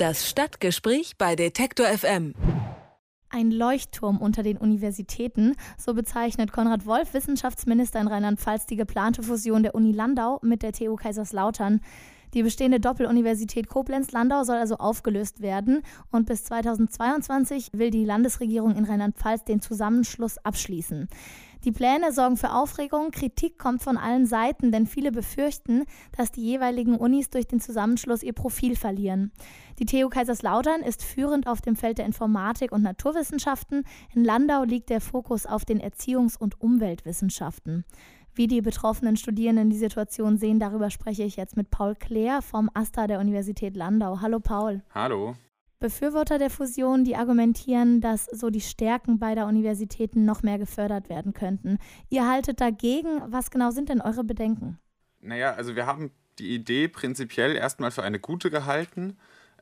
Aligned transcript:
Das 0.00 0.30
Stadtgespräch 0.30 1.18
bei 1.18 1.36
Detektor 1.36 1.84
FM. 1.84 2.32
Ein 3.28 3.50
Leuchtturm 3.50 4.16
unter 4.16 4.42
den 4.42 4.56
Universitäten, 4.56 5.56
so 5.76 5.92
bezeichnet 5.92 6.52
Konrad 6.52 6.86
Wolf, 6.86 7.12
Wissenschaftsminister 7.12 8.00
in 8.00 8.08
Rheinland-Pfalz, 8.08 8.64
die 8.64 8.76
geplante 8.76 9.22
Fusion 9.22 9.62
der 9.62 9.74
Uni 9.74 9.92
Landau 9.92 10.38
mit 10.40 10.62
der 10.62 10.72
TU 10.72 10.96
Kaiserslautern. 10.96 11.82
Die 12.34 12.42
bestehende 12.42 12.80
Doppeluniversität 12.80 13.68
Koblenz-Landau 13.68 14.44
soll 14.44 14.56
also 14.56 14.76
aufgelöst 14.76 15.42
werden 15.42 15.82
und 16.10 16.26
bis 16.26 16.44
2022 16.44 17.70
will 17.72 17.90
die 17.90 18.04
Landesregierung 18.04 18.76
in 18.76 18.84
Rheinland-Pfalz 18.84 19.44
den 19.44 19.60
Zusammenschluss 19.60 20.38
abschließen. 20.38 21.08
Die 21.64 21.72
Pläne 21.72 22.10
sorgen 22.12 22.38
für 22.38 22.54
Aufregung, 22.54 23.10
Kritik 23.10 23.58
kommt 23.58 23.82
von 23.82 23.98
allen 23.98 24.24
Seiten, 24.24 24.72
denn 24.72 24.86
viele 24.86 25.12
befürchten, 25.12 25.84
dass 26.16 26.32
die 26.32 26.40
jeweiligen 26.40 26.96
Unis 26.96 27.28
durch 27.28 27.48
den 27.48 27.60
Zusammenschluss 27.60 28.22
ihr 28.22 28.32
Profil 28.32 28.76
verlieren. 28.76 29.30
Die 29.78 29.84
TU 29.84 30.08
Kaiserslautern 30.08 30.80
ist 30.80 31.04
führend 31.04 31.46
auf 31.46 31.60
dem 31.60 31.76
Feld 31.76 31.98
der 31.98 32.06
Informatik 32.06 32.72
und 32.72 32.80
Naturwissenschaften. 32.80 33.84
In 34.14 34.24
Landau 34.24 34.64
liegt 34.64 34.88
der 34.88 35.02
Fokus 35.02 35.44
auf 35.44 35.66
den 35.66 35.82
Erziehungs- 35.82 36.38
und 36.38 36.58
Umweltwissenschaften. 36.62 37.84
Wie 38.40 38.46
die 38.46 38.62
betroffenen 38.62 39.18
Studierenden 39.18 39.68
die 39.68 39.76
Situation 39.76 40.38
sehen, 40.38 40.58
darüber 40.58 40.88
spreche 40.88 41.24
ich 41.24 41.36
jetzt 41.36 41.58
mit 41.58 41.70
Paul 41.70 41.94
Kleer 41.94 42.40
vom 42.40 42.70
AStA 42.72 43.06
der 43.06 43.20
Universität 43.20 43.76
Landau. 43.76 44.22
Hallo 44.22 44.40
Paul. 44.40 44.80
Hallo. 44.94 45.36
Befürworter 45.78 46.38
der 46.38 46.48
Fusion, 46.48 47.04
die 47.04 47.16
argumentieren, 47.16 48.00
dass 48.00 48.24
so 48.24 48.48
die 48.48 48.62
Stärken 48.62 49.18
beider 49.18 49.46
Universitäten 49.46 50.24
noch 50.24 50.42
mehr 50.42 50.56
gefördert 50.56 51.10
werden 51.10 51.34
könnten. 51.34 51.76
Ihr 52.08 52.26
haltet 52.26 52.62
dagegen. 52.62 53.20
Was 53.26 53.50
genau 53.50 53.72
sind 53.72 53.90
denn 53.90 54.00
eure 54.00 54.24
Bedenken? 54.24 54.78
Naja, 55.20 55.52
also 55.52 55.76
wir 55.76 55.84
haben 55.84 56.10
die 56.38 56.54
Idee 56.54 56.88
prinzipiell 56.88 57.54
erstmal 57.56 57.90
für 57.90 58.04
eine 58.04 58.20
gute 58.20 58.50
gehalten, 58.50 59.18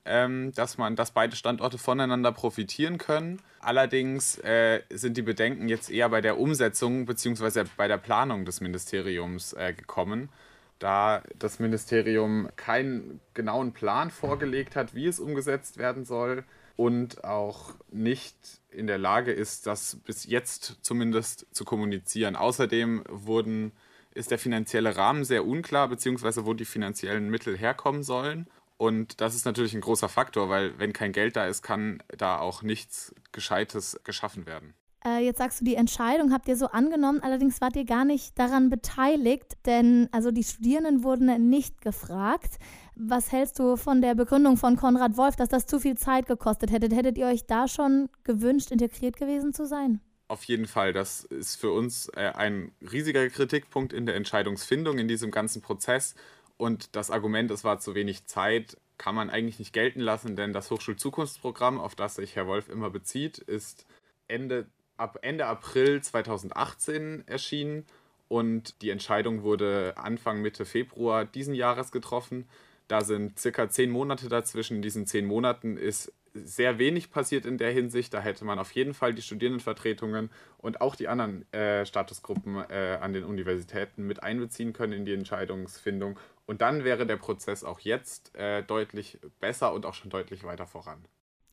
ähm, 0.08 0.52
dass 0.54 0.78
man, 0.78 0.96
dass 0.96 1.12
beide 1.12 1.36
Standorte 1.36 1.78
voneinander 1.78 2.32
profitieren 2.32 2.98
können. 2.98 3.40
Allerdings 3.60 4.38
äh, 4.38 4.82
sind 4.90 5.16
die 5.16 5.22
Bedenken 5.22 5.68
jetzt 5.68 5.90
eher 5.90 6.08
bei 6.08 6.20
der 6.20 6.38
Umsetzung 6.38 7.06
bzw. 7.06 7.64
bei 7.76 7.86
der 7.86 7.98
Planung 7.98 8.44
des 8.44 8.60
Ministeriums 8.60 9.52
äh, 9.52 9.72
gekommen 9.72 10.30
da 10.78 11.22
das 11.36 11.58
Ministerium 11.58 12.48
keinen 12.56 13.20
genauen 13.34 13.72
Plan 13.72 14.10
vorgelegt 14.10 14.76
hat, 14.76 14.94
wie 14.94 15.06
es 15.06 15.20
umgesetzt 15.20 15.76
werden 15.76 16.04
soll 16.04 16.44
und 16.76 17.24
auch 17.24 17.74
nicht 17.90 18.36
in 18.70 18.86
der 18.86 18.98
Lage 18.98 19.32
ist, 19.32 19.66
das 19.66 19.96
bis 20.04 20.26
jetzt 20.26 20.78
zumindest 20.82 21.46
zu 21.52 21.64
kommunizieren. 21.64 22.36
Außerdem 22.36 23.02
wurden, 23.08 23.72
ist 24.14 24.30
der 24.30 24.38
finanzielle 24.38 24.96
Rahmen 24.96 25.24
sehr 25.24 25.44
unklar, 25.44 25.88
beziehungsweise 25.88 26.46
wo 26.46 26.54
die 26.54 26.64
finanziellen 26.64 27.30
Mittel 27.30 27.56
herkommen 27.56 28.02
sollen. 28.02 28.46
Und 28.78 29.20
das 29.20 29.34
ist 29.34 29.44
natürlich 29.44 29.74
ein 29.74 29.80
großer 29.80 30.08
Faktor, 30.08 30.48
weil 30.48 30.78
wenn 30.78 30.92
kein 30.92 31.12
Geld 31.12 31.36
da 31.36 31.46
ist, 31.46 31.62
kann 31.62 32.02
da 32.16 32.38
auch 32.38 32.62
nichts 32.62 33.14
Gescheites 33.32 34.00
geschaffen 34.04 34.46
werden. 34.46 34.74
Äh, 35.04 35.24
jetzt 35.24 35.38
sagst 35.38 35.60
du, 35.60 35.64
die 35.64 35.74
Entscheidung 35.74 36.32
habt 36.32 36.48
ihr 36.48 36.56
so 36.56 36.66
angenommen, 36.66 37.20
allerdings 37.22 37.60
wart 37.60 37.76
ihr 37.76 37.84
gar 37.84 38.04
nicht 38.04 38.38
daran 38.38 38.68
beteiligt, 38.70 39.56
denn 39.66 40.08
also 40.12 40.30
die 40.30 40.44
Studierenden 40.44 41.02
wurden 41.02 41.48
nicht 41.48 41.80
gefragt. 41.80 42.58
Was 42.94 43.30
hältst 43.30 43.58
du 43.58 43.76
von 43.76 44.00
der 44.00 44.14
Begründung 44.14 44.56
von 44.56 44.76
Konrad 44.76 45.16
Wolf, 45.16 45.36
dass 45.36 45.48
das 45.48 45.66
zu 45.66 45.78
viel 45.78 45.96
Zeit 45.96 46.26
gekostet 46.26 46.72
hätte? 46.72 46.94
Hättet 46.94 47.18
ihr 47.18 47.26
euch 47.26 47.46
da 47.46 47.68
schon 47.68 48.08
gewünscht, 48.24 48.70
integriert 48.70 49.16
gewesen 49.16 49.52
zu 49.52 49.66
sein? 49.66 50.00
Auf 50.26 50.44
jeden 50.44 50.66
Fall, 50.66 50.92
das 50.92 51.24
ist 51.24 51.56
für 51.56 51.72
uns 51.72 52.10
äh, 52.14 52.32
ein 52.34 52.72
riesiger 52.92 53.28
Kritikpunkt 53.30 53.92
in 53.92 54.04
der 54.04 54.14
Entscheidungsfindung 54.14 54.98
in 54.98 55.08
diesem 55.08 55.30
ganzen 55.30 55.62
Prozess. 55.62 56.14
Und 56.58 56.94
das 56.96 57.10
Argument, 57.10 57.50
es 57.50 57.64
war 57.64 57.78
zu 57.78 57.94
wenig 57.94 58.26
Zeit, 58.26 58.76
kann 58.98 59.14
man 59.14 59.30
eigentlich 59.30 59.60
nicht 59.60 59.72
gelten 59.72 60.00
lassen, 60.00 60.36
denn 60.36 60.52
das 60.52 60.70
Hochschulzukunftsprogramm, 60.70 61.80
auf 61.80 61.94
das 61.94 62.16
sich 62.16 62.36
Herr 62.36 62.46
Wolf 62.46 62.68
immer 62.68 62.90
bezieht, 62.90 63.38
ist 63.38 63.86
Ende 64.26 64.66
ab 64.96 65.20
Ende 65.22 65.46
April 65.46 66.02
2018 66.02 67.26
erschienen 67.28 67.86
und 68.26 68.82
die 68.82 68.90
Entscheidung 68.90 69.42
wurde 69.42 69.94
Anfang 69.96 70.42
Mitte 70.42 70.64
Februar 70.66 71.24
diesen 71.24 71.54
Jahres 71.54 71.92
getroffen. 71.92 72.48
Da 72.88 73.02
sind 73.02 73.38
circa 73.38 73.70
zehn 73.70 73.90
Monate 73.90 74.28
dazwischen. 74.28 74.76
In 74.76 74.82
diesen 74.82 75.06
zehn 75.06 75.24
Monaten 75.24 75.76
ist 75.76 76.12
sehr 76.44 76.78
wenig 76.78 77.10
passiert 77.10 77.46
in 77.46 77.58
der 77.58 77.70
Hinsicht. 77.70 78.12
Da 78.14 78.20
hätte 78.20 78.44
man 78.44 78.58
auf 78.58 78.72
jeden 78.72 78.94
Fall 78.94 79.14
die 79.14 79.22
Studierendenvertretungen 79.22 80.30
und 80.58 80.80
auch 80.80 80.96
die 80.96 81.08
anderen 81.08 81.50
äh, 81.52 81.84
Statusgruppen 81.86 82.56
äh, 82.70 82.98
an 83.00 83.12
den 83.12 83.24
Universitäten 83.24 84.06
mit 84.06 84.22
einbeziehen 84.22 84.72
können 84.72 84.92
in 84.92 85.04
die 85.04 85.14
Entscheidungsfindung. 85.14 86.18
Und 86.46 86.62
dann 86.62 86.84
wäre 86.84 87.06
der 87.06 87.16
Prozess 87.16 87.64
auch 87.64 87.80
jetzt 87.80 88.34
äh, 88.34 88.62
deutlich 88.62 89.18
besser 89.40 89.72
und 89.72 89.84
auch 89.86 89.94
schon 89.94 90.10
deutlich 90.10 90.44
weiter 90.44 90.66
voran. 90.66 91.04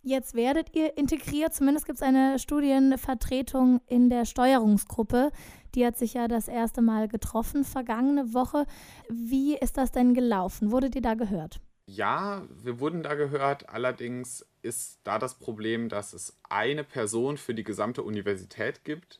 Jetzt 0.07 0.35
werdet 0.35 0.75
ihr 0.75 0.97
integriert, 1.00 1.56
zumindest 1.56 1.88
gibt 1.88 1.97
es 1.97 2.03
eine 2.03 2.38
Studienvertretung 2.38 3.81
in 3.88 4.12
der 4.12 4.25
Steuerungsgruppe. 4.25 5.31
Die 5.73 5.84
hat 5.84 5.97
sich 5.97 6.13
ja 6.13 6.28
das 6.28 6.47
erste 6.47 6.84
Mal 6.84 7.07
getroffen 7.07 7.63
vergangene 7.63 8.35
Woche. 8.35 8.67
Wie 9.09 9.57
ist 9.57 9.78
das 9.78 9.91
denn 9.91 10.13
gelaufen? 10.13 10.72
Wurdet 10.72 10.96
ihr 10.96 11.02
da 11.02 11.16
gehört? 11.16 11.59
Ja, 11.88 12.44
wir 12.50 12.79
wurden 12.79 13.03
da 13.03 13.16
gehört. 13.16 13.69
Allerdings 13.69 14.46
ist 14.66 15.00
da 15.03 15.20
das 15.20 15.36
Problem, 15.36 15.88
dass 15.88 16.14
es 16.14 16.36
eine 16.50 16.84
Person 16.84 17.38
für 17.38 17.53
die 17.53 17.64
gesamte 17.64 18.03
Universität 18.03 18.84
gibt. 18.84 19.20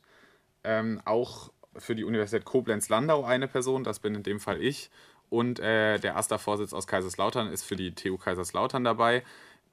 Ähm, 0.64 1.00
auch 1.04 1.50
für 1.76 1.94
die 1.94 2.04
Universität 2.04 2.44
Koblenz-Landau 2.44 3.24
eine 3.24 3.48
Person, 3.48 3.84
das 3.84 4.00
bin 4.00 4.14
in 4.14 4.22
dem 4.22 4.40
Fall 4.40 4.60
ich. 4.60 4.90
Und 5.28 5.58
äh, 5.58 5.98
der 5.98 6.16
AStA-Vorsitz 6.16 6.72
aus 6.72 6.86
Kaiserslautern 6.86 7.48
ist 7.48 7.64
für 7.64 7.76
die 7.76 7.94
TU 7.94 8.16
Kaiserslautern 8.16 8.84
dabei. 8.84 9.22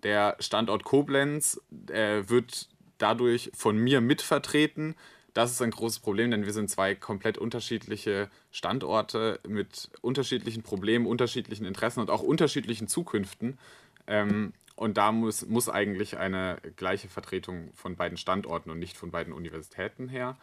Der 0.03 0.35
Standort 0.39 0.84
Koblenz 0.84 1.61
äh, 1.90 2.23
wird 2.28 2.69
dadurch 2.97 3.51
von 3.53 3.78
mir 3.78 4.01
mitvertreten. 4.01 4.95
Das 5.34 5.51
ist 5.51 5.61
ein 5.61 5.72
großes 5.72 6.00
Problem, 6.00 6.29
denn 6.31 6.45
wir 6.45 6.53
sind 6.53 6.69
zwei 6.69 6.94
komplett 6.94 7.38
unterschiedliche 7.38 8.29
Standorte 8.51 9.40
mit 9.47 9.90
unterschiedlichen 10.01 10.61
Problemen, 10.61 11.07
unterschiedlichen 11.07 11.66
Interessen 11.66 12.01
und 12.01 12.11
auch 12.11 12.22
unterschiedlichen 12.22 12.88
Zukünften. 12.88 13.57
Ähm, 14.05 14.53
und 14.75 14.97
da 14.97 15.11
muss, 15.11 15.45
muss 15.45 15.69
eigentlich 15.69 16.17
eine 16.17 16.57
gleiche 16.75 17.07
Vertretung 17.07 17.72
von 17.73 17.95
beiden 17.95 18.17
Standorten 18.17 18.69
und 18.69 18.79
nicht 18.79 18.97
von 18.97 19.11
beiden 19.11 19.34
Universitäten 19.34 20.09
her. 20.09 20.38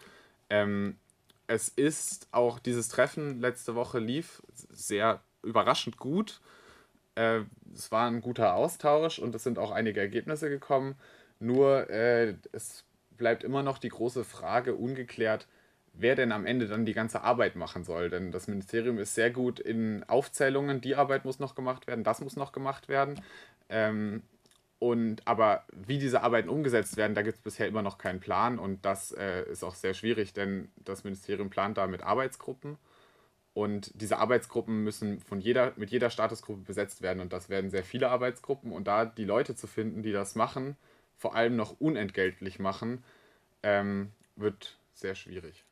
Ähm, 0.48 0.98
es 1.46 1.68
ist 1.68 2.28
auch 2.30 2.58
dieses 2.58 2.88
Treffen 2.88 3.40
letzte 3.40 3.74
Woche 3.74 3.98
lief 3.98 4.42
sehr 4.54 5.20
überraschend 5.42 5.96
gut. 5.96 6.40
Äh, 7.16 7.40
es 7.74 7.90
war 7.90 8.08
ein 8.08 8.20
guter 8.20 8.54
Austausch 8.54 9.18
und 9.18 9.34
es 9.34 9.42
sind 9.42 9.58
auch 9.58 9.72
einige 9.72 10.00
Ergebnisse 10.00 10.48
gekommen. 10.48 10.94
Nur 11.40 11.90
äh, 11.90 12.36
es 12.52 12.84
bleibt 13.10 13.42
immer 13.42 13.62
noch 13.62 13.78
die 13.78 13.88
große 13.88 14.24
Frage 14.24 14.74
ungeklärt, 14.76 15.48
wer 15.92 16.14
denn 16.14 16.32
am 16.32 16.46
Ende 16.46 16.66
dann 16.66 16.84
die 16.84 16.94
ganze 16.94 17.22
Arbeit 17.22 17.56
machen 17.56 17.84
soll. 17.84 18.10
Denn 18.10 18.32
das 18.32 18.48
Ministerium 18.48 18.98
ist 18.98 19.14
sehr 19.14 19.30
gut 19.30 19.60
in 19.60 20.04
Aufzählungen, 20.08 20.80
die 20.80 20.96
Arbeit 20.96 21.24
muss 21.24 21.38
noch 21.38 21.54
gemacht 21.54 21.86
werden, 21.86 22.04
das 22.04 22.20
muss 22.20 22.36
noch 22.36 22.52
gemacht 22.52 22.88
werden. 22.88 23.20
Ähm, 23.68 24.22
und 24.78 25.26
aber 25.26 25.64
wie 25.72 25.98
diese 25.98 26.22
Arbeiten 26.22 26.48
umgesetzt 26.48 26.96
werden, 26.96 27.14
da 27.14 27.22
gibt 27.22 27.36
es 27.36 27.42
bisher 27.42 27.68
immer 27.68 27.82
noch 27.82 27.98
keinen 27.98 28.20
Plan 28.20 28.58
und 28.58 28.84
das 28.84 29.12
äh, 29.12 29.42
ist 29.50 29.62
auch 29.62 29.74
sehr 29.74 29.92
schwierig, 29.92 30.32
denn 30.32 30.70
das 30.76 31.04
Ministerium 31.04 31.50
plant 31.50 31.76
da 31.76 31.86
mit 31.86 32.02
Arbeitsgruppen 32.02 32.78
und 33.52 33.90
diese 34.00 34.18
Arbeitsgruppen 34.18 34.84
müssen 34.84 35.20
von 35.20 35.40
jeder, 35.40 35.72
mit 35.76 35.90
jeder 35.90 36.10
Statusgruppe 36.10 36.62
besetzt 36.62 37.02
werden. 37.02 37.20
Und 37.20 37.32
das 37.32 37.48
werden 37.48 37.70
sehr 37.70 37.82
viele 37.82 38.08
Arbeitsgruppen. 38.08 38.72
Und 38.72 38.86
da 38.86 39.04
die 39.04 39.24
Leute 39.24 39.56
zu 39.56 39.66
finden, 39.66 40.02
die 40.02 40.12
das 40.12 40.34
machen, 40.34 40.76
vor 41.16 41.34
allem 41.34 41.56
noch 41.56 41.80
unentgeltlich 41.80 42.58
machen, 42.58 43.04
ähm, 43.62 44.12
wird 44.36 44.78
sehr 44.94 45.14
schwierig. 45.14 45.64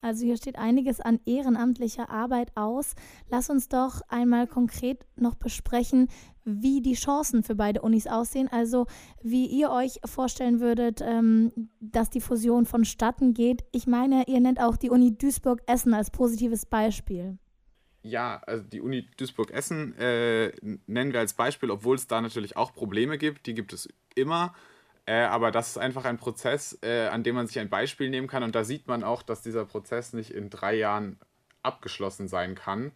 Also 0.00 0.24
hier 0.24 0.36
steht 0.36 0.56
einiges 0.56 1.00
an 1.00 1.20
ehrenamtlicher 1.24 2.10
Arbeit 2.10 2.52
aus. 2.54 2.94
Lass 3.28 3.50
uns 3.50 3.68
doch 3.68 4.02
einmal 4.08 4.46
konkret 4.46 5.04
noch 5.16 5.34
besprechen, 5.34 6.08
wie 6.44 6.80
die 6.80 6.94
Chancen 6.94 7.42
für 7.42 7.54
beide 7.54 7.82
Unis 7.82 8.06
aussehen. 8.06 8.48
Also 8.48 8.86
wie 9.22 9.46
ihr 9.46 9.70
euch 9.70 9.98
vorstellen 10.04 10.60
würdet, 10.60 11.00
ähm, 11.02 11.70
dass 11.80 12.10
die 12.10 12.20
Fusion 12.20 12.66
vonstatten 12.66 13.34
geht. 13.34 13.64
Ich 13.72 13.86
meine, 13.86 14.24
ihr 14.28 14.40
nennt 14.40 14.60
auch 14.60 14.76
die 14.76 14.90
Uni 14.90 15.16
Duisburg-Essen 15.16 15.92
als 15.92 16.10
positives 16.10 16.66
Beispiel. 16.66 17.38
Ja, 18.02 18.40
also 18.46 18.62
die 18.62 18.80
Uni 18.80 19.08
Duisburg-Essen 19.16 19.96
äh, 19.98 20.52
nennen 20.86 21.12
wir 21.12 21.18
als 21.18 21.34
Beispiel, 21.34 21.72
obwohl 21.72 21.96
es 21.96 22.06
da 22.06 22.20
natürlich 22.20 22.56
auch 22.56 22.72
Probleme 22.72 23.18
gibt. 23.18 23.46
Die 23.46 23.54
gibt 23.54 23.72
es 23.72 23.88
immer. 24.14 24.54
Äh, 25.06 25.22
aber 25.22 25.52
das 25.52 25.68
ist 25.68 25.78
einfach 25.78 26.04
ein 26.04 26.18
Prozess, 26.18 26.78
äh, 26.82 27.06
an 27.06 27.22
dem 27.22 27.36
man 27.36 27.46
sich 27.46 27.58
ein 27.58 27.70
Beispiel 27.70 28.10
nehmen 28.10 28.26
kann. 28.26 28.42
Und 28.42 28.54
da 28.54 28.64
sieht 28.64 28.88
man 28.88 29.04
auch, 29.04 29.22
dass 29.22 29.42
dieser 29.42 29.64
Prozess 29.64 30.12
nicht 30.12 30.32
in 30.32 30.50
drei 30.50 30.74
Jahren 30.74 31.18
abgeschlossen 31.62 32.28
sein 32.28 32.56
kann. 32.56 32.92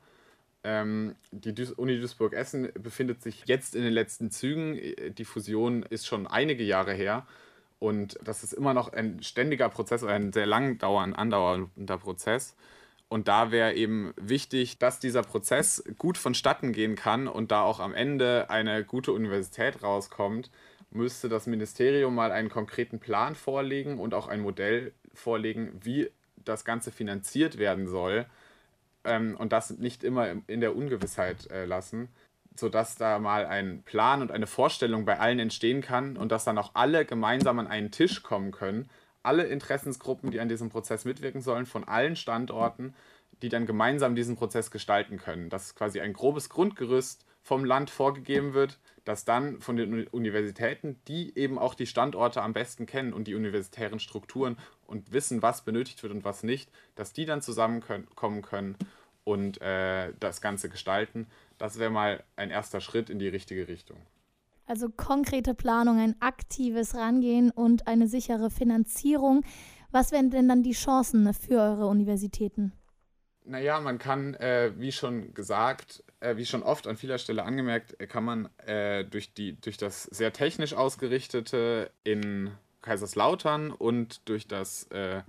Ähm, 0.64 1.14
die 1.30 1.54
Duis 1.54 1.70
Uni 1.70 1.98
Duisburg-Essen 1.98 2.72
befindet 2.74 3.22
sich 3.22 3.44
jetzt 3.46 3.74
in 3.74 3.82
den 3.82 3.92
letzten 3.92 4.30
Zügen. 4.30 4.78
Die 5.14 5.24
Fusion 5.24 5.84
ist 5.84 6.06
schon 6.06 6.26
einige 6.26 6.64
Jahre 6.64 6.92
her. 6.92 7.26
Und 7.78 8.18
das 8.22 8.44
ist 8.44 8.52
immer 8.52 8.74
noch 8.74 8.92
ein 8.92 9.22
ständiger 9.22 9.68
Prozess, 9.70 10.04
ein 10.04 10.32
sehr 10.32 10.46
lang 10.46 10.78
dauernd 10.78 11.16
andauernder 11.16 11.98
Prozess. 11.98 12.56
Und 13.08 13.26
da 13.26 13.50
wäre 13.50 13.74
eben 13.74 14.12
wichtig, 14.16 14.78
dass 14.78 15.00
dieser 15.00 15.22
Prozess 15.22 15.82
gut 15.98 16.18
vonstatten 16.18 16.72
gehen 16.72 16.94
kann 16.94 17.26
und 17.26 17.50
da 17.50 17.62
auch 17.62 17.80
am 17.80 17.94
Ende 17.94 18.50
eine 18.50 18.84
gute 18.84 19.12
Universität 19.12 19.82
rauskommt, 19.82 20.50
müsste 20.90 21.28
das 21.28 21.46
Ministerium 21.46 22.14
mal 22.14 22.32
einen 22.32 22.48
konkreten 22.48 22.98
Plan 22.98 23.34
vorlegen 23.34 23.98
und 23.98 24.14
auch 24.14 24.28
ein 24.28 24.40
Modell 24.40 24.92
vorlegen, 25.14 25.72
wie 25.82 26.10
das 26.44 26.64
Ganze 26.64 26.90
finanziert 26.90 27.58
werden 27.58 27.86
soll 27.86 28.26
ähm, 29.04 29.36
und 29.38 29.52
das 29.52 29.70
nicht 29.70 30.04
immer 30.04 30.28
in 30.46 30.60
der 30.60 30.74
Ungewissheit 30.74 31.50
äh, 31.50 31.64
lassen, 31.64 32.08
sodass 32.56 32.96
da 32.96 33.18
mal 33.18 33.46
ein 33.46 33.82
Plan 33.82 34.22
und 34.22 34.32
eine 34.32 34.46
Vorstellung 34.46 35.04
bei 35.04 35.18
allen 35.18 35.38
entstehen 35.38 35.80
kann 35.80 36.16
und 36.16 36.32
dass 36.32 36.44
dann 36.44 36.58
auch 36.58 36.72
alle 36.74 37.04
gemeinsam 37.04 37.58
an 37.58 37.66
einen 37.66 37.90
Tisch 37.90 38.22
kommen 38.22 38.50
können. 38.50 38.88
Alle 39.22 39.44
Interessensgruppen, 39.44 40.30
die 40.30 40.40
an 40.40 40.48
diesem 40.48 40.70
Prozess 40.70 41.04
mitwirken 41.04 41.42
sollen, 41.42 41.66
von 41.66 41.84
allen 41.84 42.16
Standorten, 42.16 42.94
die 43.42 43.48
dann 43.48 43.66
gemeinsam 43.66 44.14
diesen 44.14 44.36
Prozess 44.36 44.70
gestalten 44.70 45.18
können. 45.18 45.50
Dass 45.50 45.74
quasi 45.74 46.00
ein 46.00 46.12
grobes 46.12 46.48
Grundgerüst 46.48 47.24
vom 47.42 47.64
Land 47.64 47.90
vorgegeben 47.90 48.54
wird, 48.54 48.78
das 49.04 49.24
dann 49.24 49.60
von 49.60 49.76
den 49.76 50.06
Universitäten, 50.08 51.00
die 51.08 51.36
eben 51.36 51.58
auch 51.58 51.74
die 51.74 51.86
Standorte 51.86 52.42
am 52.42 52.52
besten 52.52 52.86
kennen 52.86 53.12
und 53.12 53.26
die 53.26 53.34
universitären 53.34 53.98
Strukturen 53.98 54.56
und 54.86 55.12
wissen, 55.12 55.42
was 55.42 55.64
benötigt 55.64 56.02
wird 56.02 56.12
und 56.12 56.24
was 56.24 56.42
nicht, 56.42 56.70
dass 56.94 57.12
die 57.12 57.24
dann 57.24 57.42
zusammenkommen 57.42 58.42
können 58.42 58.76
und 59.24 59.60
äh, 59.60 60.12
das 60.20 60.40
Ganze 60.40 60.68
gestalten. 60.68 61.26
Das 61.58 61.78
wäre 61.78 61.90
mal 61.90 62.22
ein 62.36 62.50
erster 62.50 62.80
Schritt 62.80 63.10
in 63.10 63.18
die 63.18 63.28
richtige 63.28 63.68
Richtung. 63.68 63.98
Also 64.66 64.88
konkrete 64.88 65.54
Planung, 65.54 65.98
ein 65.98 66.14
aktives 66.20 66.94
Rangehen 66.94 67.50
und 67.50 67.88
eine 67.88 68.06
sichere 68.06 68.50
Finanzierung. 68.50 69.42
Was 69.90 70.12
wären 70.12 70.30
denn 70.30 70.48
dann 70.48 70.62
die 70.62 70.72
Chancen 70.72 71.34
für 71.34 71.60
eure 71.60 71.86
Universitäten? 71.88 72.72
Naja, 73.44 73.80
man 73.80 73.98
kann, 73.98 74.34
äh, 74.34 74.72
wie 74.76 74.92
schon 74.92 75.34
gesagt, 75.34 76.04
äh, 76.20 76.36
wie 76.36 76.46
schon 76.46 76.62
oft 76.62 76.86
an 76.86 76.96
vieler 76.96 77.18
Stelle 77.18 77.44
angemerkt, 77.44 77.98
äh, 78.00 78.06
kann 78.06 78.24
man 78.24 78.48
äh, 78.66 79.04
durch, 79.04 79.32
die, 79.32 79.60
durch 79.60 79.76
das 79.76 80.04
sehr 80.04 80.32
technisch 80.32 80.74
ausgerichtete 80.74 81.90
in 82.04 82.50
Kaiserslautern 82.82 83.70
und 83.70 84.28
durch 84.28 84.46
das 84.46 84.84
äh, 84.90 85.22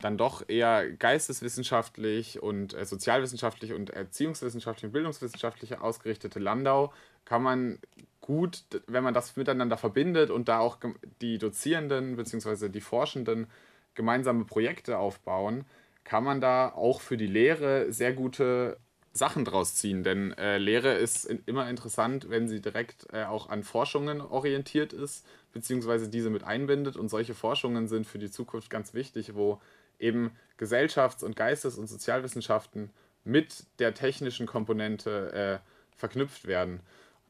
dann 0.00 0.18
doch 0.18 0.44
eher 0.48 0.90
geisteswissenschaftlich 0.90 2.42
und 2.42 2.74
äh, 2.74 2.84
sozialwissenschaftlich 2.84 3.72
und 3.72 3.90
erziehungswissenschaftlich 3.90 4.84
und 4.84 4.92
bildungswissenschaftlich 4.92 5.78
ausgerichtete 5.78 6.38
Landau 6.38 6.92
kann 7.24 7.42
man 7.42 7.78
gut, 8.20 8.64
wenn 8.86 9.04
man 9.04 9.14
das 9.14 9.36
miteinander 9.36 9.76
verbindet 9.76 10.30
und 10.30 10.48
da 10.48 10.58
auch 10.58 10.78
die 11.20 11.38
Dozierenden 11.38 12.16
bzw. 12.16 12.68
die 12.68 12.80
Forschenden 12.80 13.46
gemeinsame 13.94 14.44
Projekte 14.44 14.98
aufbauen, 14.98 15.64
kann 16.06 16.22
man 16.22 16.40
da 16.40 16.68
auch 16.68 17.00
für 17.00 17.16
die 17.16 17.26
Lehre 17.26 17.92
sehr 17.92 18.12
gute 18.12 18.78
Sachen 19.12 19.44
draus 19.44 19.74
ziehen. 19.74 20.04
Denn 20.04 20.32
äh, 20.38 20.56
Lehre 20.56 20.94
ist 20.94 21.24
in, 21.24 21.42
immer 21.46 21.68
interessant, 21.68 22.30
wenn 22.30 22.48
sie 22.48 22.60
direkt 22.60 23.08
äh, 23.12 23.24
auch 23.24 23.48
an 23.48 23.64
Forschungen 23.64 24.20
orientiert 24.20 24.92
ist, 24.92 25.26
beziehungsweise 25.52 26.08
diese 26.08 26.30
mit 26.30 26.44
einbindet. 26.44 26.96
Und 26.96 27.08
solche 27.08 27.34
Forschungen 27.34 27.88
sind 27.88 28.06
für 28.06 28.20
die 28.20 28.30
Zukunft 28.30 28.70
ganz 28.70 28.94
wichtig, 28.94 29.34
wo 29.34 29.60
eben 29.98 30.30
Gesellschafts- 30.58 31.24
und 31.24 31.34
Geistes- 31.34 31.76
und 31.76 31.88
Sozialwissenschaften 31.88 32.90
mit 33.24 33.64
der 33.80 33.92
technischen 33.92 34.46
Komponente 34.46 35.32
äh, 35.32 35.98
verknüpft 35.98 36.46
werden. 36.46 36.80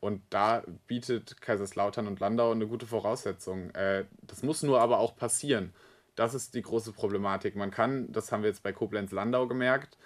Und 0.01 0.21
da 0.29 0.63
bietet 0.87 1.41
Kaiserslautern 1.41 2.07
und 2.07 2.21
Landau 2.21 2.53
eine 2.53 2.67
gute 2.67 2.87
Voraussetzung. 2.87 3.71
Äh, 3.71 4.05
das 4.21 4.43
muss 4.43 4.63
nur 4.63 4.83
aber 4.83 4.99
auch 4.99 5.17
passieren. 5.17 5.73
Das 6.17 6.35
ist 6.35 6.55
die 6.55 6.63
große 6.63 6.93
Problematik. 6.93 7.55
Man 7.57 7.71
kann, 7.71 8.11
das 8.11 8.33
haben 8.33 8.43
wir 8.43 8.49
jetzt 8.49 8.63
bei 8.63 8.73
Koblenz-Landau 8.73 9.47
gemerkt, 9.47 9.97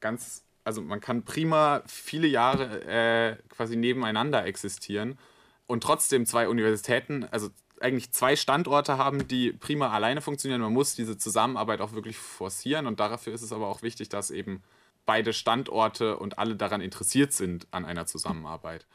ganz, 0.00 0.44
also 0.64 0.82
man 0.82 1.00
kann 1.00 1.24
prima 1.24 1.82
viele 1.86 2.26
Jahre 2.26 2.84
äh, 2.84 3.36
quasi 3.48 3.76
nebeneinander 3.76 4.44
existieren 4.44 5.18
und 5.66 5.82
trotzdem 5.82 6.26
zwei 6.26 6.48
Universitäten, 6.48 7.24
also 7.30 7.50
eigentlich 7.80 8.12
zwei 8.12 8.36
Standorte 8.36 8.98
haben, 8.98 9.26
die 9.26 9.52
prima 9.52 9.90
alleine 9.90 10.20
funktionieren. 10.20 10.60
Man 10.60 10.72
muss 10.72 10.94
diese 10.94 11.16
Zusammenarbeit 11.16 11.80
auch 11.80 11.92
wirklich 11.92 12.18
forcieren 12.18 12.86
und 12.86 13.00
dafür 13.00 13.32
ist 13.32 13.42
es 13.42 13.52
aber 13.52 13.68
auch 13.68 13.82
wichtig, 13.82 14.08
dass 14.10 14.30
eben 14.30 14.62
beide 15.06 15.32
Standorte 15.32 16.18
und 16.18 16.38
alle 16.38 16.56
daran 16.56 16.80
interessiert 16.80 17.32
sind 17.32 17.66
an 17.70 17.84
einer 17.84 18.06
Zusammenarbeit. 18.06 18.86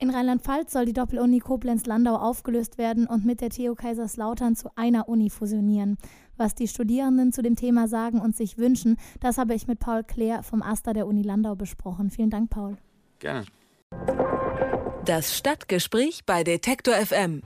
In 0.00 0.10
Rheinland-Pfalz 0.10 0.72
soll 0.72 0.84
die 0.84 0.92
Doppeluni 0.92 1.40
Koblenz-Landau 1.40 2.14
aufgelöst 2.14 2.78
werden 2.78 3.08
und 3.08 3.24
mit 3.24 3.40
der 3.40 3.50
TU 3.50 3.74
Kaiserslautern 3.74 4.54
zu 4.54 4.70
einer 4.76 5.08
Uni 5.08 5.28
fusionieren. 5.28 5.98
Was 6.36 6.54
die 6.54 6.68
Studierenden 6.68 7.32
zu 7.32 7.42
dem 7.42 7.56
Thema 7.56 7.88
sagen 7.88 8.20
und 8.20 8.36
sich 8.36 8.58
wünschen, 8.58 8.96
das 9.18 9.38
habe 9.38 9.54
ich 9.54 9.66
mit 9.66 9.80
Paul 9.80 10.04
Kleer 10.04 10.44
vom 10.44 10.62
AStA 10.62 10.92
der 10.92 11.08
Uni 11.08 11.22
Landau 11.22 11.56
besprochen. 11.56 12.10
Vielen 12.12 12.30
Dank, 12.30 12.48
Paul. 12.48 12.76
Gerne. 13.18 13.44
Das 15.04 15.36
Stadtgespräch 15.36 16.24
bei 16.24 16.44
Detektor 16.44 16.94
FM. 16.94 17.42